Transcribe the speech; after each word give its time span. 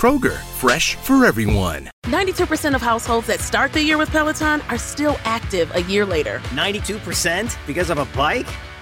Kroger, 0.00 0.38
fresh 0.54 0.94
for 0.94 1.26
everyone. 1.26 1.90
92% 2.04 2.74
of 2.74 2.80
households 2.80 3.26
that 3.26 3.38
start 3.38 3.70
the 3.74 3.82
year 3.82 3.98
with 3.98 4.10
Peloton 4.10 4.62
are 4.70 4.78
still 4.78 5.18
active 5.24 5.70
a 5.74 5.82
year 5.82 6.06
later. 6.06 6.38
92% 6.54 7.54
because 7.66 7.90
of 7.90 7.98
a 7.98 8.06
bike? 8.16 8.48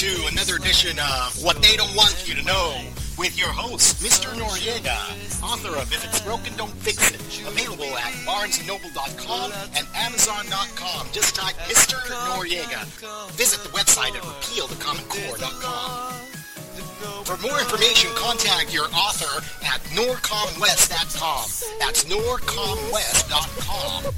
To 0.00 0.26
another 0.32 0.56
edition 0.56 0.96
of 0.98 1.36
What 1.44 1.60
They 1.60 1.76
Don't 1.76 1.94
Want 1.94 2.26
You 2.26 2.34
to 2.36 2.42
Know 2.42 2.74
with 3.18 3.38
your 3.38 3.50
host, 3.52 4.02
Mr. 4.02 4.32
Noriega, 4.32 4.96
author 5.44 5.76
of 5.76 5.92
If 5.92 6.02
It's 6.08 6.22
Broken, 6.22 6.56
Don't 6.56 6.72
Fix 6.72 7.10
It, 7.10 7.20
available 7.46 7.84
at 7.84 8.14
barnesandnoble.com 8.24 9.52
and 9.76 9.86
amazon.com. 9.94 11.08
Just 11.12 11.36
type 11.36 11.54
Mr. 11.68 11.96
Noriega. 12.32 12.86
Visit 13.32 13.60
the 13.60 13.68
website 13.76 14.16
at 14.16 14.22
repealthecommoncore.com. 14.22 16.14
For 17.26 17.36
more 17.36 17.60
information, 17.60 18.10
contact 18.14 18.72
your 18.72 18.86
author 18.94 19.44
at 19.66 19.82
norcomwest.com. 19.92 21.44
That's 21.78 22.04
norcomwest.com. 22.04 24.14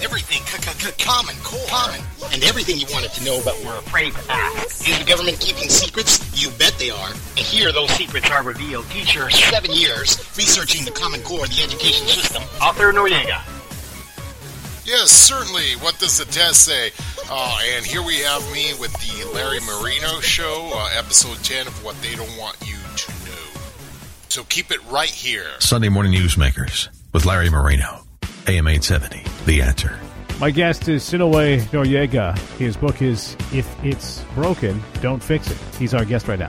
Everything 0.00 0.44
c- 0.46 0.62
c- 0.62 0.86
c- 0.86 1.04
common, 1.04 1.34
core, 1.42 1.58
common, 1.68 2.00
and 2.32 2.44
everything 2.44 2.76
you 2.78 2.86
wanted 2.92 3.10
to 3.12 3.24
know 3.24 3.40
but 3.44 3.58
were 3.64 3.76
afraid 3.78 4.12
to 4.14 4.20
ask. 4.30 4.88
Is 4.88 4.96
the 4.98 5.04
government 5.04 5.40
keeping 5.40 5.68
secrets? 5.68 6.20
You 6.40 6.50
bet 6.58 6.74
they 6.78 6.90
are. 6.90 7.08
And 7.10 7.38
here 7.38 7.72
those 7.72 7.90
secrets 7.90 8.30
are 8.30 8.42
revealed. 8.44 8.86
Teacher, 8.90 9.28
seven 9.30 9.72
years 9.72 10.18
researching 10.36 10.84
the 10.84 10.92
Common 10.92 11.20
Core, 11.22 11.44
of 11.44 11.50
the 11.50 11.62
education 11.62 12.06
system. 12.06 12.42
Author 12.62 12.92
Noriega. 12.92 13.42
Yes, 14.86 15.10
certainly. 15.10 15.72
What 15.80 15.98
does 15.98 16.16
the 16.18 16.24
test 16.26 16.64
say? 16.64 16.92
Uh, 17.30 17.58
and 17.74 17.84
here 17.84 18.02
we 18.02 18.18
have 18.20 18.40
me 18.52 18.72
with 18.80 18.92
the 19.02 19.28
Larry 19.34 19.58
Marino 19.60 20.20
Show, 20.20 20.70
uh, 20.74 20.88
episode 20.96 21.42
10 21.44 21.66
of 21.66 21.84
What 21.84 22.00
They 22.00 22.14
Don't 22.14 22.38
Want 22.38 22.56
You 22.64 22.76
to 22.96 23.10
Know. 23.26 23.60
So 24.28 24.44
keep 24.44 24.70
it 24.70 24.78
right 24.88 25.10
here. 25.10 25.46
Sunday 25.58 25.88
Morning 25.90 26.12
Newsmakers 26.12 26.88
with 27.12 27.26
Larry 27.26 27.50
Marino. 27.50 28.04
AM 28.48 28.66
870, 28.66 29.24
The 29.44 29.60
Answer. 29.60 29.98
My 30.40 30.50
guest 30.50 30.88
is 30.88 31.02
Sinue 31.02 31.60
Noriega. 31.66 32.38
His 32.56 32.78
book 32.78 33.02
is 33.02 33.36
If 33.52 33.68
It's 33.84 34.24
Broken, 34.34 34.82
Don't 35.02 35.22
Fix 35.22 35.50
It. 35.50 35.58
He's 35.78 35.92
our 35.92 36.06
guest 36.06 36.28
right 36.28 36.38
now. 36.38 36.48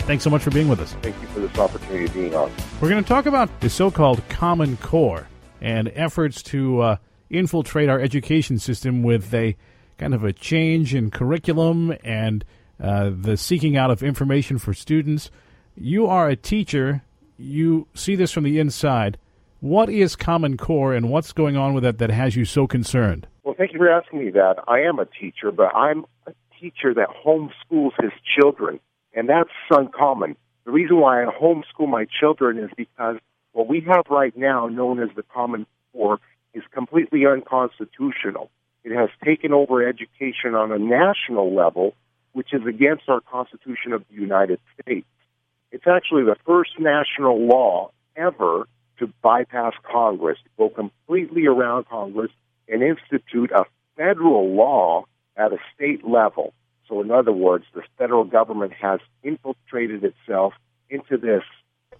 Thanks 0.00 0.24
so 0.24 0.30
much 0.30 0.42
for 0.42 0.50
being 0.50 0.66
with 0.66 0.80
us. 0.80 0.94
Thank 1.02 1.14
you 1.22 1.28
for 1.28 1.38
this 1.38 1.56
opportunity 1.56 2.06
of 2.06 2.14
being 2.14 2.34
on. 2.34 2.50
We're 2.80 2.88
going 2.88 3.00
to 3.00 3.08
talk 3.08 3.26
about 3.26 3.60
the 3.60 3.70
so 3.70 3.92
called 3.92 4.28
Common 4.28 4.76
Core 4.78 5.28
and 5.60 5.92
efforts 5.94 6.42
to 6.44 6.80
uh, 6.80 6.96
infiltrate 7.30 7.88
our 7.88 8.00
education 8.00 8.58
system 8.58 9.04
with 9.04 9.32
a 9.32 9.56
kind 9.98 10.14
of 10.14 10.24
a 10.24 10.32
change 10.32 10.96
in 10.96 11.12
curriculum 11.12 11.96
and 12.02 12.44
uh, 12.80 13.10
the 13.14 13.36
seeking 13.36 13.76
out 13.76 13.92
of 13.92 14.02
information 14.02 14.58
for 14.58 14.74
students. 14.74 15.30
You 15.76 16.08
are 16.08 16.28
a 16.28 16.34
teacher, 16.34 17.04
you 17.38 17.86
see 17.94 18.16
this 18.16 18.32
from 18.32 18.42
the 18.42 18.58
inside. 18.58 19.16
What 19.60 19.88
is 19.88 20.16
Common 20.16 20.58
Core 20.58 20.92
and 20.92 21.08
what's 21.08 21.32
going 21.32 21.56
on 21.56 21.72
with 21.72 21.82
it 21.82 21.96
that 21.96 22.10
has 22.10 22.36
you 22.36 22.44
so 22.44 22.66
concerned? 22.66 23.26
Well, 23.42 23.54
thank 23.56 23.72
you 23.72 23.78
for 23.78 23.88
asking 23.88 24.18
me 24.18 24.30
that. 24.32 24.56
I 24.68 24.80
am 24.80 24.98
a 24.98 25.06
teacher, 25.06 25.50
but 25.50 25.74
I'm 25.74 26.04
a 26.26 26.32
teacher 26.60 26.92
that 26.92 27.08
homeschools 27.24 27.92
his 27.98 28.12
children, 28.38 28.78
and 29.14 29.30
that's 29.30 29.48
uncommon. 29.70 30.36
The 30.66 30.72
reason 30.72 31.00
why 31.00 31.24
I 31.24 31.26
homeschool 31.26 31.88
my 31.88 32.04
children 32.20 32.58
is 32.58 32.68
because 32.76 33.16
what 33.52 33.66
we 33.66 33.80
have 33.88 34.04
right 34.10 34.36
now, 34.36 34.66
known 34.66 35.02
as 35.02 35.08
the 35.16 35.22
Common 35.22 35.64
Core, 35.92 36.20
is 36.52 36.62
completely 36.74 37.24
unconstitutional. 37.24 38.50
It 38.84 38.94
has 38.94 39.08
taken 39.24 39.54
over 39.54 39.88
education 39.88 40.54
on 40.54 40.70
a 40.70 40.78
national 40.78 41.54
level, 41.54 41.94
which 42.32 42.52
is 42.52 42.60
against 42.68 43.08
our 43.08 43.22
Constitution 43.22 43.94
of 43.94 44.04
the 44.10 44.20
United 44.20 44.60
States. 44.78 45.06
It's 45.72 45.86
actually 45.86 46.24
the 46.24 46.36
first 46.44 46.78
national 46.78 47.46
law 47.46 47.90
ever 48.16 48.66
to 48.98 49.12
bypass 49.22 49.74
Congress, 49.82 50.38
go 50.58 50.68
completely 50.68 51.46
around 51.46 51.86
Congress 51.88 52.30
and 52.68 52.82
institute 52.82 53.50
a 53.52 53.64
federal 53.96 54.54
law 54.54 55.04
at 55.36 55.52
a 55.52 55.58
state 55.74 56.06
level. 56.06 56.52
So, 56.88 57.00
in 57.00 57.10
other 57.10 57.32
words, 57.32 57.64
the 57.74 57.82
federal 57.98 58.24
government 58.24 58.72
has 58.74 59.00
infiltrated 59.22 60.04
itself 60.04 60.54
into 60.88 61.16
this 61.16 61.42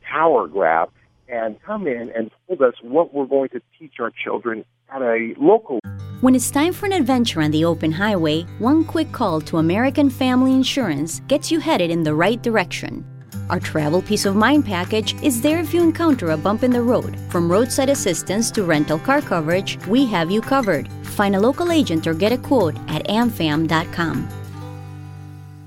power 0.00 0.46
grab 0.46 0.90
and 1.28 1.60
come 1.62 1.86
in 1.86 2.10
and 2.14 2.30
told 2.46 2.62
us 2.62 2.74
what 2.82 3.12
we're 3.12 3.26
going 3.26 3.48
to 3.48 3.60
teach 3.78 3.94
our 3.98 4.10
children 4.10 4.64
at 4.88 5.02
a 5.02 5.34
local 5.38 5.80
When 6.20 6.36
it's 6.36 6.50
time 6.50 6.72
for 6.72 6.86
an 6.86 6.92
adventure 6.92 7.42
on 7.42 7.50
the 7.50 7.64
open 7.64 7.90
highway, 7.90 8.42
one 8.58 8.84
quick 8.84 9.10
call 9.10 9.40
to 9.42 9.58
American 9.58 10.08
Family 10.08 10.52
Insurance 10.52 11.20
gets 11.26 11.50
you 11.50 11.58
headed 11.58 11.90
in 11.90 12.04
the 12.04 12.14
right 12.14 12.40
direction. 12.40 13.04
Our 13.50 13.60
travel 13.60 14.02
peace 14.02 14.26
of 14.26 14.36
mind 14.36 14.64
package 14.64 15.14
is 15.22 15.40
there 15.40 15.58
if 15.58 15.72
you 15.72 15.82
encounter 15.82 16.30
a 16.30 16.36
bump 16.36 16.62
in 16.62 16.70
the 16.70 16.82
road. 16.82 17.18
From 17.30 17.50
roadside 17.50 17.88
assistance 17.90 18.50
to 18.52 18.64
rental 18.64 18.98
car 18.98 19.20
coverage, 19.20 19.78
we 19.86 20.06
have 20.06 20.30
you 20.30 20.40
covered. 20.40 20.88
Find 21.16 21.36
a 21.36 21.40
local 21.40 21.70
agent 21.72 22.06
or 22.06 22.14
get 22.14 22.32
a 22.32 22.38
quote 22.38 22.76
at 22.88 23.06
amfam.com. 23.08 24.28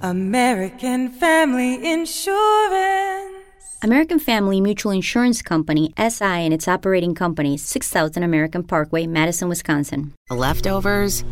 American 0.01 1.09
Family 1.09 1.91
Insurance. 1.91 3.35
American 3.81 4.19
Family 4.19 4.59
Mutual 4.59 4.91
Insurance 4.91 5.41
Company, 5.41 5.93
SI, 5.97 6.23
and 6.23 6.53
its 6.53 6.67
operating 6.67 7.15
companies, 7.15 7.63
6000 7.63 8.23
American 8.23 8.63
Parkway, 8.63 9.07
Madison, 9.07 9.47
Wisconsin. 9.49 10.13
Leftovers 10.29 11.23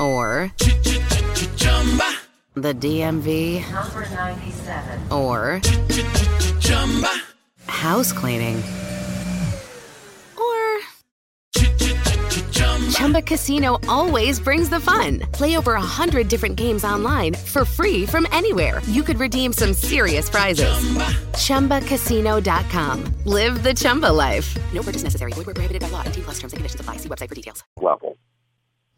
or 0.00 0.50
the 2.54 2.74
DMV 2.74 3.62
Number 3.72 4.08
97. 4.10 5.12
or 5.12 5.60
house 7.66 8.12
cleaning 8.12 8.56
or 10.36 10.80
Chumba 12.90 13.22
Casino 13.22 13.78
always 13.88 14.38
brings 14.40 14.68
the 14.68 14.80
fun. 14.80 15.20
Play 15.32 15.56
over 15.56 15.74
a 15.74 15.80
hundred 15.80 16.28
different 16.28 16.56
games 16.56 16.84
online 16.84 17.34
for 17.34 17.64
free 17.64 18.04
from 18.04 18.26
anywhere. 18.32 18.82
You 18.86 19.02
could 19.02 19.18
redeem 19.18 19.52
some 19.54 19.72
serious 19.72 20.28
prizes. 20.28 20.68
Chumba. 21.38 21.80
ChumbaCasino.com. 21.80 23.04
Live 23.24 23.62
the 23.62 23.72
Chumba 23.72 24.12
life. 24.12 24.54
No 24.74 24.82
purchase 24.82 25.02
necessary. 25.02 25.32
Void 25.32 25.46
where 25.46 25.54
prohibited 25.54 25.80
by 25.80 25.88
law. 25.88 26.02
T 26.04 26.20
plus 26.20 26.38
terms 26.38 26.52
and 26.52 26.58
conditions 26.58 26.80
apply. 26.80 26.96
See 26.96 27.08
website 27.08 27.28
for 27.28 27.34
details. 27.34 27.64
level. 27.80 28.18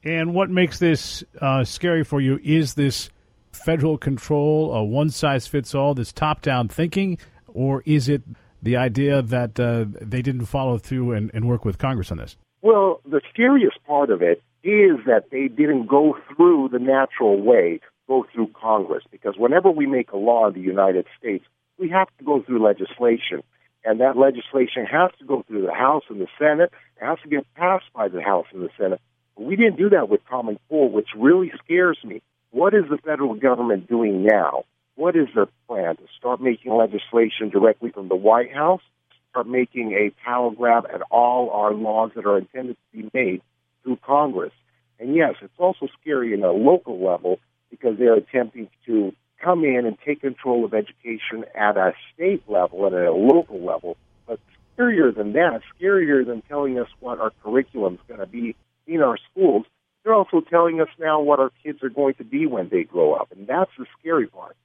And 0.05 0.35
what 0.35 0.51
makes 0.51 0.81
this 0.81 1.23
uh, 1.41 1.63
scary 1.63 2.03
for 2.03 2.21
you 2.21 2.41
is 2.43 2.75
this 2.75 3.09
federal 3.53 3.99
control, 3.99 4.73
a 4.75 4.83
one 4.83 5.11
size 5.11 5.47
fits 5.47 5.75
all, 5.75 5.95
this 5.95 6.13
top 6.13 6.43
down 6.43 6.69
thinking, 6.69 7.19
or 7.47 7.83
is 7.87 8.09
it 8.09 8.23
the 8.63 8.77
idea 8.77 9.23
that 9.23 9.59
uh, 9.59 9.85
they 10.01 10.23
didn't 10.23 10.47
follow 10.47 10.79
through 10.79 11.13
and, 11.13 11.31
and 11.35 11.49
work 11.49 11.65
with 11.65 11.79
Congress 11.79 12.11
on 12.11 12.19
this? 12.19 12.37
Well, 12.63 13.01
the 13.05 13.21
scariest 13.33 13.79
part 13.87 14.11
of 14.11 14.23
it 14.23 14.43
is 14.63 14.99
that 15.07 15.31
they 15.31 15.49
didn't 15.49 15.87
go 15.87 16.17
through 16.35 16.69
the 16.71 16.79
natural 16.79 17.41
way, 17.41 17.81
go 18.07 18.25
through 18.33 18.51
Congress, 18.61 19.05
because 19.11 19.35
whenever 19.37 19.71
we 19.71 19.87
make 19.87 20.13
a 20.13 20.17
law 20.17 20.49
in 20.49 20.55
the 20.55 20.61
United 20.61 21.07
States, 21.19 21.45
we 21.79 21.89
have 21.91 22.09
to 22.19 22.25
go 22.25 22.43
through 22.43 22.63
legislation. 22.65 23.43
And 23.85 24.01
that 24.01 24.17
legislation 24.17 24.87
has 24.87 25.11
to 25.19 25.25
go 25.25 25.45
through 25.49 25.67
the 25.67 25.75
House 25.75 26.05
and 26.09 26.21
the 26.21 26.29
Senate. 26.39 26.71
It 27.01 27.05
has 27.05 27.19
to 27.25 27.29
get 27.29 27.53
passed 27.55 27.87
by 27.93 28.07
the 28.07 28.23
House 28.23 28.47
and 28.53 28.63
the 28.63 28.71
Senate. 28.79 29.01
We 29.37 29.57
didn't 29.57 29.77
do 29.77 29.91
that 29.91 30.09
with 30.09 30.21
Common 30.31 30.59
Core, 30.69 30.89
which 30.89 31.09
really 31.17 31.51
scares 31.65 31.99
me. 32.05 32.23
What 32.53 32.75
is 32.75 32.85
the 32.91 32.99
federal 32.99 33.35
government 33.35 33.89
doing 33.89 34.27
now? 34.27 34.65
What 34.95 35.17
is 35.17 35.27
their 35.35 35.49
plan? 35.67 35.97
To 35.97 36.03
start 36.19 36.41
making 36.41 36.71
legislation 36.73 37.49
directly 37.51 37.91
from 37.91 38.09
the 38.09 38.15
White 38.15 38.53
House? 38.53 38.83
Start 39.31 39.49
making 39.49 39.93
a 39.93 40.11
power 40.23 40.51
grab 40.51 40.85
at 40.93 41.01
all 41.11 41.49
our 41.49 41.73
laws 41.73 42.11
that 42.15 42.27
are 42.27 42.37
intended 42.37 42.77
to 42.77 43.03
be 43.03 43.11
made 43.15 43.41
through 43.83 43.97
Congress? 44.05 44.53
And 45.01 45.17
yes, 45.17 45.37
it's 45.41 45.59
also 45.59 45.89
scary 45.99 46.35
in 46.35 46.45
a 46.45 46.53
local 46.53 47.03
level 47.03 47.41
because 47.71 47.99
they're 47.99 48.17
attempting 48.17 48.69
to 48.85 49.15
come 49.43 49.65
in 49.65 49.87
and 49.87 49.97
take 50.05 50.21
control 50.21 50.67
of 50.67 50.75
education 50.75 51.47
at 51.55 51.79
a 51.79 51.95
state 52.15 52.43
level 52.49 52.85
and 52.85 52.95
at 52.95 53.07
a 53.07 53.13
local 53.13 53.65
level. 53.65 53.97
But 54.27 54.41
scarier 54.77 55.15
than 55.17 55.33
that, 55.33 55.63
scarier 55.81 56.25
than 56.27 56.43
telling 56.43 56.79
us 56.79 56.89
what 57.01 57.19
our 57.19 57.33
curriculum 57.43 57.95
is 57.95 58.01
going 58.07 58.21
to 58.21 58.27
be 58.27 58.55
in 58.87 59.01
our 59.01 59.17
schools, 59.31 59.65
they're 60.05 60.15
also 60.15 60.41
telling 60.41 60.81
us 60.81 60.89
now 60.99 61.21
what 61.21 61.39
our 61.39 61.51
kids 61.63 61.83
are 61.83 61.89
going 61.89 62.15
to 62.15 62.25
be 62.25 62.47
when 62.47 62.69
they 62.69 62.85
grow 62.85 63.15
up. 63.15 63.31
And 63.33 63.47
that's 63.47 63.71
the 63.79 63.87
scary 63.99 64.27
part. 64.27 64.57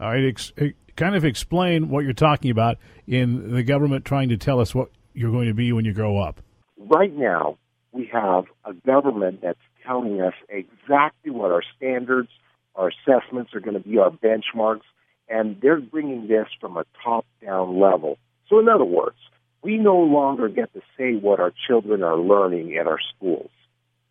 All 0.00 0.10
right, 0.10 0.24
ex- 0.24 0.52
kind 0.96 1.16
of 1.16 1.24
explain 1.24 1.88
what 1.88 2.04
you're 2.04 2.12
talking 2.12 2.50
about 2.50 2.78
in 3.06 3.52
the 3.52 3.62
government 3.62 4.04
trying 4.04 4.28
to 4.28 4.36
tell 4.36 4.60
us 4.60 4.74
what 4.74 4.90
you're 5.12 5.32
going 5.32 5.48
to 5.48 5.54
be 5.54 5.72
when 5.72 5.84
you 5.84 5.92
grow 5.92 6.18
up. 6.18 6.40
Right 6.78 7.14
now, 7.14 7.58
we 7.92 8.08
have 8.12 8.44
a 8.64 8.72
government 8.72 9.40
that's 9.42 9.58
telling 9.84 10.20
us 10.20 10.34
exactly 10.48 11.30
what 11.30 11.50
our 11.50 11.62
standards, 11.76 12.28
our 12.76 12.90
assessments 12.90 13.54
are 13.54 13.60
going 13.60 13.74
to 13.74 13.88
be, 13.88 13.98
our 13.98 14.10
benchmarks, 14.10 14.82
and 15.28 15.60
they're 15.60 15.80
bringing 15.80 16.28
this 16.28 16.46
from 16.60 16.76
a 16.76 16.84
top 17.02 17.26
down 17.44 17.80
level. 17.80 18.18
So, 18.48 18.58
in 18.60 18.68
other 18.68 18.84
words, 18.84 19.16
we 19.62 19.76
no 19.76 19.96
longer 19.96 20.48
get 20.48 20.72
to 20.74 20.80
say 20.96 21.14
what 21.14 21.40
our 21.40 21.52
children 21.66 22.02
are 22.02 22.16
learning 22.16 22.74
in 22.74 22.86
our 22.86 23.00
schools. 23.16 23.50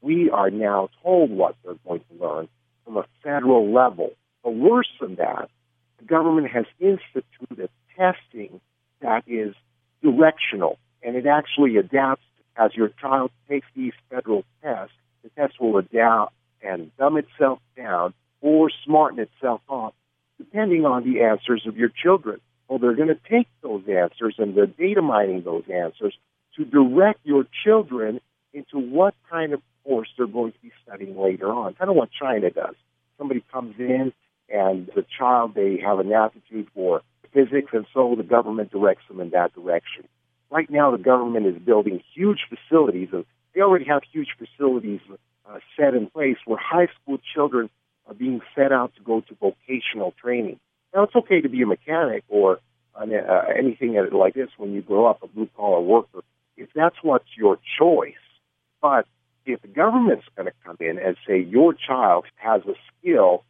We 0.02 0.30
are 0.30 0.50
now 0.50 0.90
told 1.04 1.32
what 1.32 1.56
they're 1.64 1.76
going 1.86 2.02
to 2.12 2.26
learn 2.26 2.48
from 2.86 2.98
a 2.98 3.06
federal 3.24 3.74
level. 3.74 4.12
But 4.44 4.52
worse 4.56 4.90
than 5.02 5.16
that, 5.16 5.50
the 6.00 6.06
government 6.06 6.50
has 6.50 6.66
instituted 6.80 7.70
testing 7.96 8.62
that 9.02 9.24
is 9.28 9.56
directional 10.02 10.78
and 11.04 11.16
it 11.16 11.26
actually 11.26 11.78
adapts 11.78 12.24
as 12.56 12.76
your 12.76 12.90
child 12.90 13.32
takes 13.48 13.68
these 13.76 13.94
federal 14.10 14.44
tests. 14.64 14.94
The 15.24 15.30
test 15.30 15.60
will 15.60 15.78
adapt 15.78 16.34
and 16.62 16.96
dumb 16.98 17.18
itself 17.18 17.60
down 17.76 18.14
or 18.42 18.70
smarten 18.86 19.20
itself 19.20 19.62
up 19.70 19.96
depending 20.38 20.86
on 20.86 21.04
the 21.04 21.22
answers 21.22 21.66
of 21.68 21.78
your 21.78 21.90
children. 21.90 22.40
Well, 22.68 22.80
they're 22.80 22.96
going 22.96 23.08
to 23.08 23.20
take 23.30 23.48
those 23.62 23.84
answers 23.88 24.36
and 24.38 24.56
they're 24.56 24.68
data 24.68 25.02
mining 25.02 25.44
those 25.44 25.64
answers 25.74 26.16
to 26.56 26.66
direct 26.66 27.20
your 27.24 27.46
children 27.64 28.20
into 28.58 28.80
what 28.80 29.14
kind 29.30 29.54
of 29.54 29.62
course 29.84 30.10
they're 30.18 30.28
going 30.28 30.52
to 30.52 30.60
be 30.60 30.72
studying 30.84 31.18
later 31.18 31.52
on. 31.52 31.74
Kind 31.76 31.90
of 31.90 31.96
what 31.96 32.10
China 32.12 32.50
does. 32.50 32.76
Somebody 33.18 33.44
comes 33.52 33.76
in 33.80 34.12
and 34.50 34.90
the 34.96 35.06
child, 35.18 35.54
they 35.56 35.80
have 35.84 36.00
an 36.00 36.12
aptitude 36.12 36.68
for 36.74 37.02
physics, 37.34 37.72
and 37.74 37.86
so 37.94 38.16
the 38.16 38.24
government 38.24 38.72
directs 38.72 39.04
them 39.08 39.20
in 39.20 39.32
that 39.32 39.54
direction. 39.54 40.08
Right 40.50 40.70
now, 40.70 40.92
the 40.92 40.98
government 40.98 41.46
is 41.46 41.62
building 41.62 42.02
huge 42.16 42.40
facilities, 42.50 43.10
and 43.12 43.26
they 43.54 43.62
already 43.62 43.86
have 43.86 44.02
huge 44.10 44.30
facilities 44.38 45.02
uh, 45.50 45.60
set 45.78 45.94
in 45.94 46.08
place 46.08 46.38
where 46.46 46.58
high 46.58 46.88
school 47.02 47.18
children 47.34 47.70
are 48.08 48.14
being 48.14 48.40
set 48.56 48.72
out 48.72 48.94
to 48.96 49.04
go 49.04 49.22
to 49.22 49.36
vocational 49.36 50.14
training. 50.22 50.60
Now, 50.96 51.04
it's 51.04 51.16
okay 51.16 51.42
to 51.42 51.50
be 51.50 51.62
a 51.62 51.66
mechanic 51.66 52.24
or 52.30 52.60
an, 52.96 53.14
uh, 53.14 53.44
anything 53.58 53.96
like 54.14 54.34
this 54.34 54.50
when 54.58 54.72
you 54.72 54.82
grow 54.82 55.06
up 55.06 55.22
a 55.22 55.28
blue 55.28 55.50
collar 55.58 55.82
worker, 55.82 56.22
if 56.56 56.70
that's 56.74 56.96
what's 57.02 57.28
your 57.36 57.60
choice. 57.78 58.14
But 58.82 59.08
if 59.46 59.62
the 59.62 59.68
government's 59.68 60.26
going 60.36 60.48
to 60.48 60.54
come 60.66 60.78
in 60.80 61.00
and 61.00 61.16
say 61.28 61.40
your 61.40 61.74
child 61.74 62.26
has 62.36 62.62
a 62.66 62.74
skill 63.00 63.44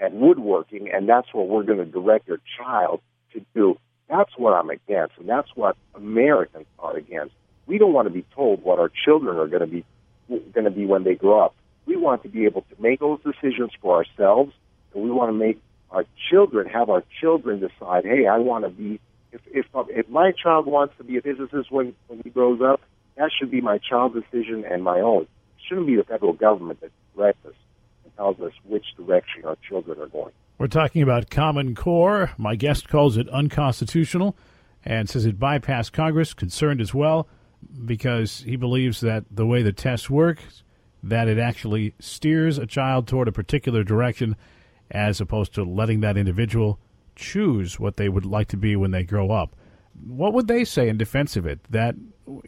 at 0.00 0.12
woodworking, 0.12 0.90
and 0.92 1.08
that's 1.08 1.28
what 1.32 1.48
we're 1.48 1.62
going 1.62 1.78
to 1.78 1.84
direct 1.84 2.26
your 2.26 2.40
child 2.58 3.00
to 3.32 3.44
do. 3.54 3.78
That's 4.08 4.32
what 4.36 4.52
I'm 4.52 4.68
against, 4.68 5.16
and 5.18 5.28
that's 5.28 5.48
what 5.54 5.76
Americans 5.94 6.66
are 6.78 6.96
against. 6.96 7.34
We 7.66 7.78
don't 7.78 7.92
want 7.92 8.08
to 8.08 8.12
be 8.12 8.26
told 8.34 8.62
what 8.62 8.78
our 8.78 8.90
children 9.04 9.36
are 9.36 9.46
going 9.46 9.60
to 9.60 9.66
be 9.66 9.84
going 10.28 10.64
to 10.64 10.70
be 10.70 10.86
when 10.86 11.04
they 11.04 11.14
grow 11.14 11.44
up. 11.44 11.54
We 11.86 11.96
want 11.96 12.22
to 12.22 12.28
be 12.28 12.44
able 12.44 12.62
to 12.62 12.82
make 12.82 13.00
those 13.00 13.20
decisions 13.22 13.72
for 13.80 13.96
ourselves, 13.96 14.52
and 14.94 15.02
we 15.02 15.10
want 15.10 15.30
to 15.30 15.38
make 15.38 15.60
our 15.90 16.04
children 16.30 16.68
have 16.68 16.90
our 16.90 17.04
children 17.20 17.60
decide. 17.60 18.04
Hey, 18.04 18.26
I 18.26 18.38
want 18.38 18.64
to 18.64 18.70
be. 18.70 19.00
If 19.32 19.40
if 19.46 19.66
if 19.88 20.08
my 20.08 20.32
child 20.32 20.66
wants 20.66 20.94
to 20.98 21.04
be 21.04 21.16
a 21.16 21.22
physicist 21.22 21.70
when 21.70 21.94
when 22.08 22.20
he 22.22 22.30
grows 22.30 22.60
up, 22.60 22.80
that 23.16 23.30
should 23.38 23.50
be 23.50 23.60
my 23.60 23.78
child's 23.78 24.14
decision 24.14 24.64
and 24.64 24.82
my 24.82 25.00
own. 25.00 25.22
It 25.22 25.28
shouldn't 25.68 25.86
be 25.86 25.96
the 25.96 26.04
federal 26.04 26.32
government 26.32 26.80
that 26.80 26.90
directs 27.14 27.44
us 27.46 27.54
and 28.04 28.16
tells 28.16 28.40
us 28.40 28.52
which 28.64 28.84
direction 28.96 29.44
our 29.44 29.56
children 29.68 30.00
are 30.00 30.08
going. 30.08 30.32
We're 30.58 30.68
talking 30.68 31.02
about 31.02 31.30
Common 31.30 31.74
Core. 31.74 32.30
My 32.38 32.54
guest 32.54 32.88
calls 32.88 33.16
it 33.16 33.28
unconstitutional 33.28 34.36
and 34.84 35.08
says 35.08 35.26
it 35.26 35.38
bypassed 35.38 35.92
Congress, 35.92 36.34
concerned 36.34 36.80
as 36.80 36.94
well 36.94 37.28
because 37.84 38.40
he 38.40 38.56
believes 38.56 39.00
that 39.00 39.24
the 39.30 39.46
way 39.46 39.62
the 39.62 39.72
tests 39.72 40.10
work, 40.10 40.40
that 41.02 41.28
it 41.28 41.38
actually 41.38 41.94
steers 41.98 42.58
a 42.58 42.66
child 42.66 43.06
toward 43.06 43.28
a 43.28 43.32
particular 43.32 43.82
direction 43.84 44.36
as 44.90 45.20
opposed 45.20 45.54
to 45.54 45.64
letting 45.64 46.00
that 46.00 46.16
individual 46.16 46.78
choose 47.16 47.78
what 47.78 47.96
they 47.96 48.08
would 48.08 48.26
like 48.26 48.48
to 48.48 48.56
be 48.56 48.76
when 48.76 48.90
they 48.90 49.02
grow 49.02 49.30
up. 49.30 49.54
What 50.06 50.32
would 50.32 50.48
they 50.48 50.64
say 50.64 50.88
in 50.88 50.96
defense 50.96 51.36
of 51.36 51.46
it? 51.46 51.60
That, 51.70 51.94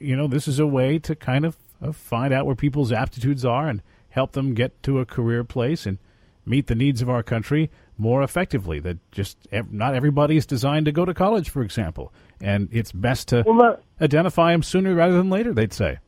you 0.00 0.16
know, 0.16 0.26
this 0.26 0.48
is 0.48 0.58
a 0.58 0.66
way 0.66 0.98
to 1.00 1.14
kind 1.14 1.44
of 1.44 1.56
find 1.92 2.32
out 2.32 2.46
where 2.46 2.54
people's 2.54 2.92
aptitudes 2.92 3.44
are 3.44 3.68
and 3.68 3.82
help 4.10 4.32
them 4.32 4.54
get 4.54 4.82
to 4.84 5.00
a 5.00 5.04
career 5.04 5.44
place 5.44 5.86
and 5.86 5.98
meet 6.46 6.66
the 6.66 6.74
needs 6.74 7.02
of 7.02 7.10
our 7.10 7.22
country 7.22 7.70
more 7.98 8.22
effectively. 8.22 8.80
That 8.80 8.98
just 9.10 9.36
not 9.70 9.94
everybody 9.94 10.36
is 10.36 10.46
designed 10.46 10.86
to 10.86 10.92
go 10.92 11.04
to 11.04 11.14
college, 11.14 11.50
for 11.50 11.62
example, 11.62 12.12
and 12.40 12.68
it's 12.72 12.92
best 12.92 13.28
to 13.28 13.42
well, 13.46 13.54
not, 13.54 13.82
identify 14.00 14.52
them 14.52 14.62
sooner 14.62 14.94
rather 14.94 15.16
than 15.16 15.30
later. 15.30 15.52
They'd 15.52 15.72
say. 15.72 15.98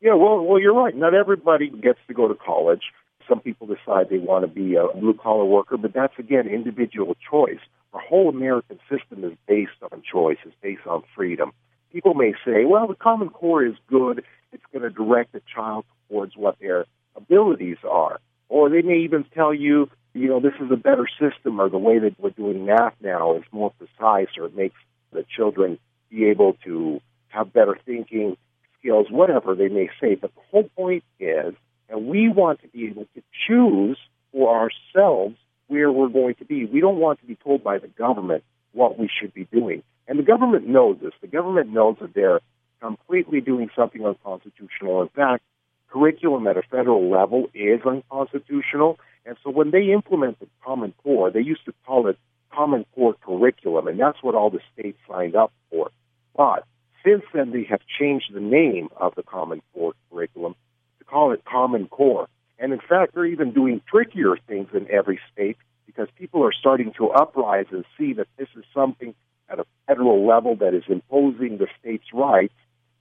Yeah, 0.00 0.14
well, 0.14 0.42
well, 0.42 0.58
you're 0.58 0.74
right. 0.74 0.96
Not 0.96 1.14
everybody 1.14 1.68
gets 1.68 1.98
to 2.08 2.14
go 2.14 2.26
to 2.28 2.34
college. 2.34 2.82
Some 3.28 3.40
people 3.40 3.66
decide 3.66 4.08
they 4.08 4.18
want 4.18 4.44
to 4.44 4.48
be 4.48 4.74
a 4.74 4.86
blue 4.98 5.14
collar 5.14 5.44
worker, 5.44 5.76
but 5.76 5.92
that's 5.92 6.18
again 6.18 6.48
individual 6.48 7.16
choice. 7.30 7.60
Our 7.92 8.00
whole 8.00 8.28
American 8.28 8.78
system 8.90 9.24
is 9.24 9.36
based 9.46 9.72
on 9.92 10.02
choice. 10.10 10.38
It's 10.44 10.54
based 10.62 10.86
on 10.86 11.02
freedom. 11.14 11.52
People 11.92 12.14
may 12.14 12.34
say, 12.44 12.64
well, 12.64 12.86
the 12.86 12.94
Common 12.94 13.30
Core 13.30 13.64
is 13.64 13.74
good. 13.88 14.24
It's 14.52 14.62
going 14.72 14.82
to 14.82 14.90
direct 14.90 15.32
the 15.32 15.42
child 15.54 15.84
towards 16.08 16.36
what 16.36 16.56
they're 16.60 16.86
abilities 17.16 17.78
are. 17.88 18.20
Or 18.48 18.68
they 18.68 18.82
may 18.82 18.98
even 18.98 19.24
tell 19.34 19.54
you, 19.54 19.88
you 20.14 20.28
know, 20.28 20.40
this 20.40 20.54
is 20.60 20.70
a 20.72 20.76
better 20.76 21.06
system 21.20 21.60
or 21.60 21.68
the 21.68 21.78
way 21.78 21.98
that 21.98 22.18
we're 22.18 22.30
doing 22.30 22.64
math 22.64 22.94
now 23.00 23.36
is 23.36 23.44
more 23.52 23.72
precise 23.78 24.28
or 24.38 24.46
it 24.46 24.56
makes 24.56 24.76
the 25.12 25.24
children 25.36 25.78
be 26.10 26.26
able 26.26 26.56
to 26.64 27.00
have 27.28 27.52
better 27.52 27.78
thinking 27.86 28.36
skills, 28.78 29.06
whatever 29.10 29.54
they 29.54 29.68
may 29.68 29.88
say. 30.00 30.14
But 30.16 30.34
the 30.34 30.40
whole 30.50 30.68
point 30.76 31.04
is 31.18 31.54
that 31.88 32.02
we 32.02 32.28
want 32.28 32.60
to 32.62 32.68
be 32.68 32.86
able 32.86 33.06
to 33.14 33.22
choose 33.46 33.98
for 34.32 34.48
ourselves 34.56 35.36
where 35.68 35.92
we're 35.92 36.08
going 36.08 36.34
to 36.36 36.44
be. 36.44 36.64
We 36.64 36.80
don't 36.80 36.98
want 36.98 37.20
to 37.20 37.26
be 37.26 37.36
told 37.36 37.62
by 37.62 37.78
the 37.78 37.88
government 37.88 38.42
what 38.72 38.98
we 38.98 39.08
should 39.08 39.32
be 39.32 39.44
doing. 39.44 39.82
And 40.10 40.18
the 40.18 40.24
government 40.24 40.66
knows 40.66 40.98
this. 41.00 41.12
The 41.20 41.28
government 41.28 41.72
knows 41.72 41.96
that 42.00 42.14
they're 42.14 42.40
completely 42.80 43.40
doing 43.40 43.70
something 43.76 44.04
unconstitutional. 44.04 45.02
In 45.02 45.08
fact, 45.08 45.44
curriculum 45.88 46.48
at 46.48 46.56
a 46.56 46.62
federal 46.62 47.08
level 47.08 47.48
is 47.54 47.80
unconstitutional. 47.86 48.98
And 49.24 49.36
so 49.44 49.50
when 49.50 49.70
they 49.70 49.92
implemented 49.92 50.50
Common 50.64 50.94
Core, 51.04 51.30
they 51.30 51.42
used 51.42 51.64
to 51.66 51.74
call 51.86 52.08
it 52.08 52.18
Common 52.52 52.84
Core 52.92 53.14
curriculum, 53.24 53.86
and 53.86 54.00
that's 54.00 54.20
what 54.20 54.34
all 54.34 54.50
the 54.50 54.58
states 54.74 54.98
signed 55.08 55.36
up 55.36 55.52
for. 55.70 55.92
But 56.36 56.64
since 57.04 57.22
then, 57.32 57.52
they 57.52 57.62
have 57.70 57.80
changed 57.96 58.34
the 58.34 58.40
name 58.40 58.88
of 58.96 59.14
the 59.14 59.22
Common 59.22 59.62
Core 59.72 59.94
curriculum 60.10 60.56
to 60.98 61.04
call 61.04 61.30
it 61.30 61.44
Common 61.44 61.86
Core. 61.86 62.28
And 62.58 62.72
in 62.72 62.80
fact, 62.80 63.14
they're 63.14 63.26
even 63.26 63.52
doing 63.52 63.80
trickier 63.88 64.36
things 64.48 64.70
in 64.74 64.90
every 64.90 65.20
state 65.32 65.56
because 65.86 66.08
people 66.18 66.42
are 66.44 66.52
starting 66.52 66.92
to 66.96 67.10
uprise 67.10 67.66
and 67.70 67.84
see 67.96 68.12
that 68.14 68.26
this 68.38 68.48
is 68.56 68.64
something 68.74 69.14
federal 69.90 70.26
level 70.26 70.56
that 70.56 70.74
is 70.74 70.84
imposing 70.88 71.58
the 71.58 71.66
state's 71.80 72.12
rights 72.12 72.54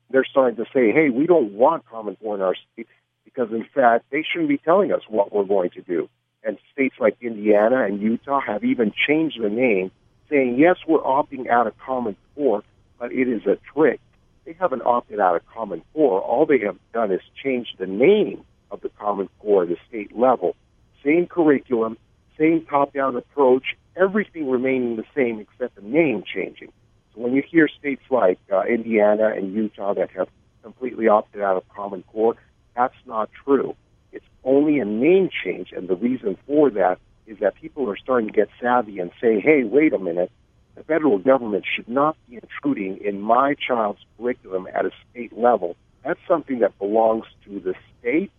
they're 0.09 0.25
starting 0.25 0.55
to 0.57 0.65
say, 0.73 0.91
hey, 0.91 1.09
we 1.09 1.27
don't 1.27 1.53
want 1.53 1.85
Common 1.85 2.15
Core 2.15 2.35
in 2.35 2.41
our 2.41 2.55
state 2.73 2.87
because, 3.25 3.51
in 3.51 3.65
fact, 3.73 4.05
they 4.11 4.23
shouldn't 4.23 4.49
be 4.49 4.57
telling 4.57 4.91
us 4.91 5.01
what 5.07 5.33
we're 5.33 5.43
going 5.43 5.69
to 5.71 5.81
do. 5.81 6.09
And 6.43 6.57
states 6.73 6.95
like 6.99 7.17
Indiana 7.21 7.83
and 7.85 8.01
Utah 8.01 8.41
have 8.41 8.63
even 8.63 8.91
changed 9.07 9.41
the 9.41 9.49
name, 9.49 9.91
saying, 10.29 10.57
yes, 10.57 10.77
we're 10.87 11.01
opting 11.01 11.47
out 11.49 11.67
of 11.67 11.77
Common 11.77 12.15
Core, 12.35 12.63
but 12.97 13.11
it 13.11 13.27
is 13.27 13.45
a 13.45 13.57
trick. 13.73 13.99
They 14.45 14.55
haven't 14.59 14.81
opted 14.83 15.19
out 15.19 15.35
of 15.35 15.45
Common 15.53 15.83
Core. 15.93 16.21
All 16.21 16.45
they 16.45 16.59
have 16.59 16.77
done 16.93 17.11
is 17.11 17.21
change 17.43 17.75
the 17.77 17.85
name 17.85 18.43
of 18.71 18.81
the 18.81 18.89
Common 18.89 19.29
Core 19.39 19.63
at 19.63 19.69
the 19.69 19.77
state 19.87 20.17
level. 20.17 20.55
Same 21.03 21.27
curriculum, 21.27 21.97
same 22.37 22.65
top-down 22.65 23.15
approach, 23.15 23.75
everything 23.95 24.49
remaining 24.49 24.95
the 24.95 25.03
same 25.15 25.39
except 25.39 25.75
the 25.75 25.81
name 25.81 26.23
changing 26.23 26.71
when 27.19 27.33
you 27.33 27.43
hear 27.47 27.67
states 27.67 28.01
like 28.09 28.39
uh, 28.51 28.61
Indiana 28.63 29.33
and 29.35 29.53
Utah 29.53 29.93
that 29.93 30.09
have 30.11 30.29
completely 30.63 31.07
opted 31.07 31.41
out 31.41 31.57
of 31.57 31.67
Common 31.69 32.03
Core, 32.03 32.35
that's 32.75 32.95
not 33.05 33.29
true. 33.43 33.75
It's 34.11 34.25
only 34.43 34.79
a 34.79 34.85
name 34.85 35.29
change, 35.43 35.73
and 35.75 35.87
the 35.87 35.95
reason 35.95 36.37
for 36.47 36.69
that 36.71 36.99
is 37.27 37.37
that 37.39 37.55
people 37.55 37.89
are 37.89 37.97
starting 37.97 38.27
to 38.27 38.33
get 38.33 38.49
savvy 38.61 38.99
and 38.99 39.11
say, 39.21 39.39
hey, 39.39 39.63
wait 39.63 39.93
a 39.93 39.99
minute, 39.99 40.31
the 40.75 40.83
federal 40.83 41.17
government 41.17 41.65
should 41.75 41.89
not 41.89 42.15
be 42.29 42.39
intruding 42.41 42.97
in 43.03 43.19
my 43.19 43.53
child's 43.55 43.99
curriculum 44.17 44.67
at 44.73 44.85
a 44.85 44.91
state 45.11 45.37
level. 45.37 45.75
That's 46.05 46.19
something 46.25 46.59
that 46.59 46.79
belongs 46.79 47.25
to 47.45 47.59
the 47.59 47.75
state 47.99 48.31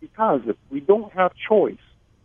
because 0.00 0.42
if 0.46 0.56
we 0.70 0.78
don't 0.78 1.12
have 1.12 1.32
choice 1.48 1.76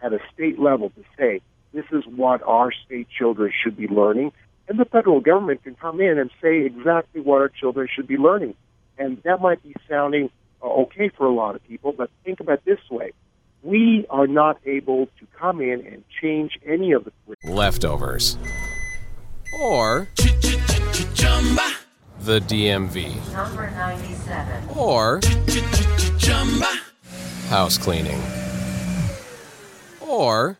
at 0.02 0.14
a 0.14 0.20
state 0.34 0.60
level 0.60 0.92
to 0.92 1.04
say 1.18 1.42
this 1.74 1.86
is 1.92 2.04
what 2.06 2.44
our 2.44 2.72
state 2.86 3.08
children 3.10 3.52
should 3.64 3.76
be 3.76 3.88
learning, 3.88 4.32
and 4.68 4.80
the 4.80 4.86
federal 4.86 5.20
government 5.20 5.64
can 5.64 5.76
come 5.76 6.00
in 6.00 6.18
and 6.18 6.30
say 6.42 6.66
exactly 6.66 7.22
what 7.22 7.42
our 7.42 7.50
children 7.50 7.88
should 7.94 8.08
be 8.08 8.18
learning. 8.18 8.56
And 8.98 9.22
that 9.24 9.42
might 9.42 9.62
be 9.64 9.76
sounding 9.90 10.30
uh, 10.62 10.68
okay 10.68 11.10
for 11.10 11.26
a 11.26 11.34
lot 11.34 11.56
of 11.56 11.64
people, 11.68 11.92
but 11.92 12.10
think 12.24 12.40
about 12.40 12.60
it 12.60 12.66
this 12.66 12.80
way. 12.90 13.12
We 13.64 14.06
are 14.10 14.28
not 14.28 14.60
able 14.66 15.08
to 15.20 15.28
come 15.38 15.62
in 15.62 15.86
and 15.86 16.04
change 16.22 16.60
any 16.66 16.92
of 16.92 17.06
the 17.06 17.12
leftovers. 17.46 18.38
Or 19.60 20.08
the 22.20 22.40
DMV 22.40 23.34
Number 23.34 23.70
97. 23.72 24.70
or 24.76 25.20
house 27.50 27.78
cleaning. 27.78 28.22
Or 30.02 30.58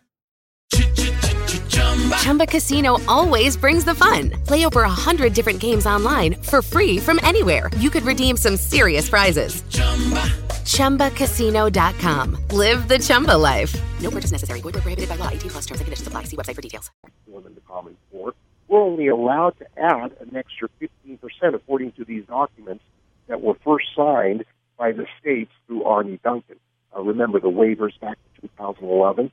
Chumba 1.74 2.48
Casino 2.48 2.98
always 3.08 3.58
brings 3.58 3.86
the 3.86 3.96
fun. 3.96 4.32
Play 4.46 4.66
over 4.66 4.84
a 4.84 4.90
hundred 4.90 5.34
different 5.34 5.60
games 5.60 5.86
online 5.86 6.36
for 6.36 6.62
free 6.62 7.00
from 7.00 7.20
anywhere. 7.24 7.70
You 7.78 7.90
could 7.90 8.04
redeem 8.04 8.38
some 8.38 8.58
serious 8.58 9.10
prizes. 9.10 9.64
Chumba. 9.70 10.22
ChumbaCasino.com. 10.64 12.38
Live 12.52 12.88
the 12.88 12.98
Chumba 13.00 13.38
life. 13.38 13.76
No 14.02 14.10
purchase 14.10 14.32
necessary. 14.32 14.62
Void 14.62 14.76
where 14.76 14.82
prohibited 14.82 15.10
by 15.10 15.16
law. 15.16 15.30
18 15.30 15.50
plus 15.52 15.66
terms 15.66 15.82
and 15.82 15.86
conditions 15.86 16.08
apply. 16.08 16.24
See 16.24 16.36
website 16.36 16.56
for 16.56 16.62
details. 16.62 16.90
curriculum 17.04 17.48
in 17.48 17.56
the 17.56 17.62
Common 17.62 17.98
Core. 18.12 18.34
We're 18.68 18.82
only 18.82 19.08
allowed 19.08 19.58
to 19.60 19.66
add 19.78 20.16
an 20.20 20.36
extra 20.36 20.70
15% 20.82 21.20
according 21.54 21.92
to 21.94 22.06
these 22.06 22.26
documents 22.26 22.84
that 23.28 23.42
were 23.42 23.56
first 23.64 23.88
signed 23.96 24.46
by 24.78 24.92
the 24.92 25.06
states 25.20 25.52
through 25.68 25.84
Arne 25.84 26.20
Duncan. 26.24 26.58
Uh, 26.96 27.02
remember 27.02 27.40
the 27.40 27.50
waivers 27.50 28.00
back 28.00 28.18
in 28.42 28.50
2011? 28.50 29.32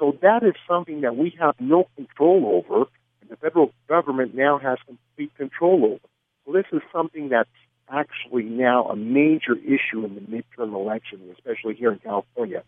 So 0.00 0.16
that 0.22 0.42
is 0.42 0.54
something 0.66 1.02
that 1.02 1.14
we 1.14 1.36
have 1.38 1.54
no 1.60 1.86
control 1.94 2.64
over, 2.66 2.86
and 3.20 3.28
the 3.28 3.36
federal 3.36 3.70
government 3.86 4.34
now 4.34 4.58
has 4.58 4.78
complete 4.86 5.36
control 5.36 5.84
over. 5.84 6.00
So 6.46 6.52
this 6.52 6.64
is 6.72 6.80
something 6.90 7.28
that's 7.28 7.50
actually 7.86 8.44
now 8.44 8.86
a 8.86 8.96
major 8.96 9.54
issue 9.56 10.06
in 10.06 10.14
the 10.14 10.22
midterm 10.22 10.72
election, 10.74 11.20
especially 11.36 11.74
here 11.74 11.92
in 11.92 11.98
California, 11.98 12.62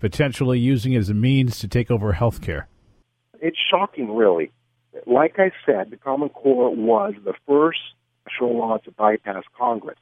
potentially 0.00 0.58
using 0.58 0.94
it 0.94 0.98
as 0.98 1.08
a 1.08 1.14
means 1.14 1.60
to 1.60 1.68
take 1.68 1.88
over 1.90 2.12
healthcare? 2.12 2.64
It's 3.46 3.58
shocking, 3.70 4.16
really. 4.16 4.50
Like 5.06 5.38
I 5.38 5.52
said, 5.64 5.92
the 5.92 5.96
Common 5.96 6.30
Core 6.30 6.74
was 6.74 7.14
the 7.24 7.34
first 7.46 7.78
national 8.26 8.58
law 8.58 8.78
to 8.78 8.90
bypass 8.90 9.44
Congress. 9.56 10.00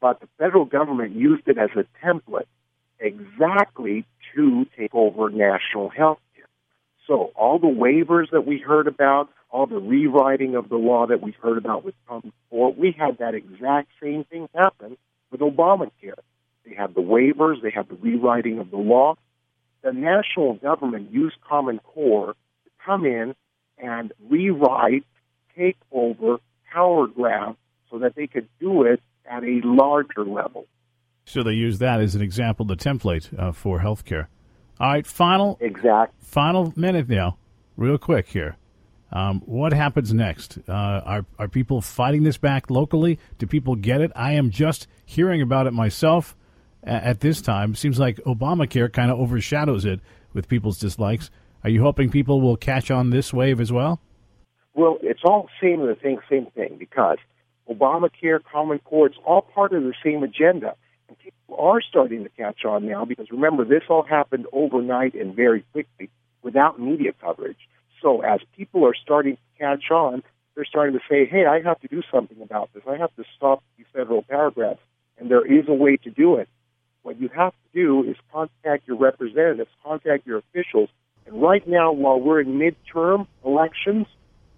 But 0.00 0.18
the 0.18 0.26
federal 0.36 0.64
government 0.64 1.14
used 1.14 1.46
it 1.46 1.58
as 1.58 1.70
a 1.76 1.84
template 2.04 2.48
exactly 2.98 4.04
to 4.34 4.66
take 4.76 4.92
over 4.96 5.30
national 5.30 5.90
health 5.90 6.18
care. 6.34 6.48
So 7.06 7.30
all 7.36 7.60
the 7.60 7.68
waivers 7.68 8.32
that 8.32 8.48
we 8.48 8.58
heard 8.58 8.88
about, 8.88 9.28
all 9.48 9.66
the 9.66 9.78
rewriting 9.78 10.56
of 10.56 10.68
the 10.68 10.76
law 10.76 11.06
that 11.06 11.22
we 11.22 11.36
heard 11.40 11.58
about 11.58 11.84
with 11.84 11.94
Common 12.08 12.32
Core, 12.50 12.72
we 12.72 12.90
had 12.98 13.18
that 13.18 13.36
exact 13.36 13.90
same 14.02 14.24
thing 14.24 14.48
happen 14.56 14.96
with 15.30 15.40
Obamacare. 15.40 16.18
They 16.66 16.74
had 16.74 16.96
the 16.96 17.00
waivers, 17.00 17.62
they 17.62 17.70
had 17.70 17.88
the 17.88 17.94
rewriting 17.94 18.58
of 18.58 18.72
the 18.72 18.76
law. 18.76 19.14
The 19.82 19.92
national 19.92 20.54
government 20.54 21.12
used 21.12 21.36
Common 21.48 21.78
Core 21.78 22.34
come 22.84 23.04
in 23.04 23.34
and 23.78 24.12
rewrite, 24.28 25.04
take 25.56 25.76
over, 25.90 26.38
power 26.72 27.06
grab 27.06 27.56
so 27.90 27.98
that 27.98 28.14
they 28.14 28.26
could 28.26 28.48
do 28.60 28.84
it 28.84 29.00
at 29.30 29.44
a 29.44 29.60
larger 29.64 30.24
level. 30.24 30.66
So 31.24 31.42
they 31.42 31.52
use 31.52 31.78
that 31.78 32.00
as 32.00 32.14
an 32.14 32.22
example, 32.22 32.66
the 32.66 32.76
template 32.76 33.38
uh, 33.38 33.52
for 33.52 33.80
healthcare. 33.80 34.26
All 34.80 34.88
right, 34.88 35.06
final 35.06 35.58
exact 35.60 36.14
final 36.24 36.72
minute 36.74 37.08
now, 37.08 37.36
real 37.76 37.98
quick 37.98 38.28
here. 38.28 38.56
Um, 39.12 39.42
what 39.44 39.72
happens 39.72 40.12
next? 40.12 40.58
Uh, 40.68 40.72
are 40.72 41.26
are 41.38 41.48
people 41.48 41.80
fighting 41.80 42.22
this 42.22 42.38
back 42.38 42.70
locally? 42.70 43.18
Do 43.38 43.46
people 43.46 43.76
get 43.76 44.00
it? 44.00 44.10
I 44.16 44.32
am 44.32 44.50
just 44.50 44.88
hearing 45.04 45.42
about 45.42 45.66
it 45.66 45.72
myself 45.72 46.34
at 46.82 47.20
this 47.20 47.40
time. 47.40 47.74
Seems 47.74 47.98
like 47.98 48.16
Obamacare 48.26 48.92
kind 48.92 49.10
of 49.10 49.20
overshadows 49.20 49.84
it 49.84 50.00
with 50.32 50.48
people's 50.48 50.78
dislikes. 50.78 51.30
Are 51.64 51.70
you 51.70 51.80
hoping 51.82 52.10
people 52.10 52.40
will 52.40 52.56
catch 52.56 52.90
on 52.90 53.10
this 53.10 53.32
wave 53.32 53.60
as 53.60 53.72
well? 53.72 54.00
Well, 54.74 54.98
it's 55.02 55.20
all 55.24 55.48
same 55.60 55.86
the 55.86 55.94
thing, 55.94 56.18
same 56.28 56.46
thing 56.54 56.76
because 56.78 57.18
Obamacare, 57.70 58.40
Common 58.42 58.80
Core, 58.80 59.06
it's 59.06 59.18
all 59.24 59.42
part 59.42 59.72
of 59.72 59.82
the 59.82 59.94
same 60.04 60.22
agenda. 60.22 60.74
And 61.08 61.18
people 61.18 61.56
are 61.56 61.80
starting 61.80 62.24
to 62.24 62.30
catch 62.30 62.64
on 62.64 62.86
now 62.86 63.04
because 63.04 63.30
remember, 63.30 63.64
this 63.64 63.82
all 63.88 64.02
happened 64.02 64.46
overnight 64.52 65.14
and 65.14 65.36
very 65.36 65.64
quickly 65.72 66.10
without 66.42 66.80
media 66.80 67.12
coverage. 67.20 67.68
So 68.00 68.22
as 68.22 68.40
people 68.56 68.84
are 68.84 68.94
starting 68.94 69.36
to 69.36 69.58
catch 69.58 69.90
on, 69.90 70.22
they're 70.54 70.64
starting 70.64 70.94
to 70.94 71.04
say, 71.08 71.26
hey, 71.26 71.46
I 71.46 71.62
have 71.62 71.80
to 71.80 71.88
do 71.88 72.02
something 72.10 72.40
about 72.42 72.70
this. 72.74 72.82
I 72.88 72.96
have 72.96 73.14
to 73.16 73.24
stop 73.36 73.62
these 73.76 73.86
federal 73.92 74.22
paragraphs. 74.22 74.80
And 75.18 75.30
there 75.30 75.46
is 75.46 75.66
a 75.68 75.74
way 75.74 75.96
to 75.98 76.10
do 76.10 76.36
it. 76.36 76.48
What 77.02 77.20
you 77.20 77.28
have 77.28 77.52
to 77.52 77.68
do 77.72 78.08
is 78.08 78.16
contact 78.32 78.88
your 78.88 78.96
representatives, 78.96 79.70
contact 79.84 80.26
your 80.26 80.38
officials. 80.38 80.88
And 81.26 81.40
right 81.40 81.66
now, 81.66 81.92
while 81.92 82.20
we're 82.20 82.40
in 82.40 82.58
midterm 82.58 83.26
elections, 83.44 84.06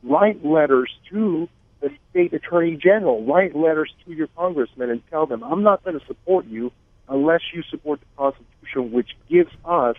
write 0.03 0.45
letters 0.45 0.91
to 1.11 1.49
the 1.81 1.91
state 2.11 2.33
attorney 2.33 2.77
general, 2.77 3.25
write 3.25 3.55
letters 3.55 3.93
to 4.05 4.13
your 4.13 4.29
congressman 4.29 4.91
and 4.91 5.03
tell 5.11 5.27
them, 5.27 5.43
I'm 5.43 5.63
not 5.63 5.85
going 5.85 5.99
to 5.99 6.07
support 6.07 6.47
you 6.47 6.73
unless 7.09 7.41
you 7.53 7.63
support 7.71 8.01
the 8.01 8.07
Constitution, 8.17 8.93
which 8.93 9.11
gives 9.29 9.51
us 9.65 9.97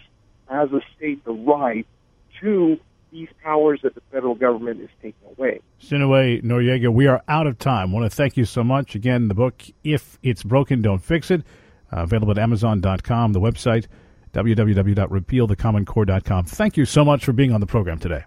as 0.49 0.71
a 0.71 0.81
state 0.95 1.23
the 1.25 1.31
right 1.31 1.85
to 2.41 2.79
these 3.11 3.29
powers 3.43 3.79
that 3.83 3.95
the 3.95 4.01
federal 4.11 4.35
government 4.35 4.81
is 4.81 4.89
taking 5.01 5.29
away. 5.37 5.61
Sinue 5.81 6.43
Noriega, 6.43 6.93
we 6.93 7.07
are 7.07 7.23
out 7.27 7.47
of 7.47 7.57
time. 7.57 7.91
want 7.91 8.09
to 8.09 8.15
thank 8.15 8.35
you 8.35 8.45
so 8.45 8.63
much. 8.63 8.95
Again, 8.95 9.27
the 9.27 9.33
book, 9.33 9.63
If 9.83 10.19
It's 10.21 10.43
Broken, 10.43 10.81
Don't 10.81 10.99
Fix 10.99 11.31
It, 11.31 11.41
uh, 11.93 12.01
available 12.01 12.31
at 12.31 12.37
Amazon.com, 12.37 13.33
the 13.33 13.39
website, 13.39 13.87
www.repealthecommoncore.com. 14.35 16.45
Thank 16.45 16.77
you 16.77 16.85
so 16.85 17.05
much 17.05 17.25
for 17.25 17.33
being 17.33 17.53
on 17.53 17.61
the 17.61 17.67
program 17.67 17.99
today. 17.99 18.23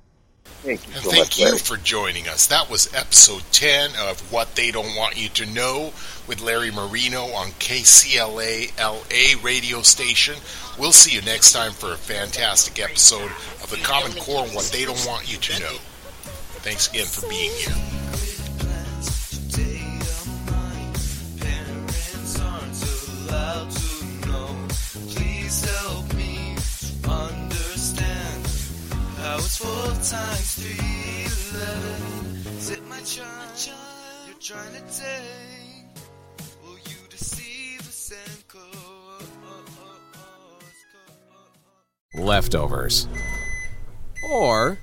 Thank 0.62 0.86
you 0.88 0.94
And 0.94 1.04
so 1.04 1.10
thank 1.10 1.22
much, 1.24 1.38
you 1.38 1.58
for 1.58 1.76
joining 1.76 2.26
us. 2.26 2.46
That 2.48 2.70
was 2.70 2.92
episode 2.94 3.42
10 3.52 3.90
of 4.08 4.32
What 4.32 4.54
They 4.56 4.70
Don't 4.70 4.96
Want 4.96 5.16
You 5.16 5.28
to 5.30 5.46
Know 5.46 5.92
with 6.26 6.40
Larry 6.40 6.70
Marino 6.70 7.24
on 7.26 7.48
KCLA 7.52 8.76
LA 8.78 9.42
radio 9.44 9.82
station. 9.82 10.34
We'll 10.78 10.92
see 10.92 11.14
you 11.14 11.22
next 11.22 11.52
time 11.52 11.72
for 11.72 11.92
a 11.92 11.96
fantastic 11.96 12.82
episode 12.82 13.30
of 13.62 13.70
The 13.70 13.76
Common 13.76 14.12
Core 14.12 14.44
and 14.44 14.54
What 14.54 14.64
They 14.72 14.84
Don't 14.84 15.04
Want 15.06 15.30
You 15.30 15.38
to 15.38 15.60
Know. 15.60 15.76
Thanks 16.60 16.88
again 16.88 17.06
for 17.06 17.28
being 17.28 17.52
here. 17.52 17.97
Times 30.10 30.54
three 30.54 31.26
eleven. 31.58 32.56
Is 32.56 32.70
it 32.70 32.82
my 32.88 33.00
child 33.00 33.76
you're 34.26 34.36
trying 34.40 34.72
to 34.72 34.80
take? 34.98 35.84
Will 36.62 36.78
you 36.78 37.08
deceive 37.10 37.80
us 37.80 38.12
and 38.12 38.48
co- 38.48 38.58
Leftovers. 42.14 43.06
Or 44.32 44.78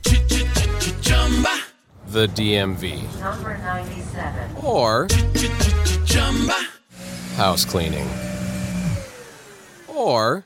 the 2.08 2.28
DMV. 2.28 3.20
Number 3.20 3.58
97. 3.58 4.56
Or 4.64 5.08
house 7.36 7.66
cleaning. 7.66 8.08
Or 9.88 10.46